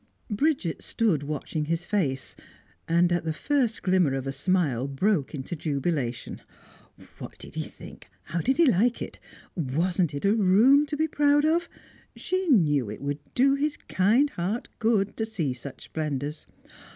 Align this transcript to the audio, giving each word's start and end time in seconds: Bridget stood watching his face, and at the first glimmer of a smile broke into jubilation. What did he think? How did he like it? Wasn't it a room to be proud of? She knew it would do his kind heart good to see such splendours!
Bridget 0.31 0.81
stood 0.81 1.21
watching 1.21 1.65
his 1.65 1.85
face, 1.85 2.35
and 2.87 3.11
at 3.11 3.23
the 3.23 3.31
first 3.33 3.83
glimmer 3.83 4.15
of 4.15 4.25
a 4.25 4.31
smile 4.31 4.87
broke 4.87 5.35
into 5.35 5.55
jubilation. 5.55 6.41
What 7.19 7.37
did 7.37 7.53
he 7.53 7.65
think? 7.65 8.09
How 8.23 8.41
did 8.41 8.57
he 8.57 8.65
like 8.65 8.99
it? 8.99 9.19
Wasn't 9.55 10.15
it 10.15 10.25
a 10.25 10.33
room 10.33 10.87
to 10.87 10.97
be 10.97 11.07
proud 11.07 11.45
of? 11.45 11.69
She 12.15 12.47
knew 12.47 12.89
it 12.89 13.03
would 13.03 13.19
do 13.35 13.53
his 13.53 13.77
kind 13.77 14.31
heart 14.31 14.69
good 14.79 15.15
to 15.17 15.25
see 15.27 15.53
such 15.53 15.83
splendours! 15.83 16.47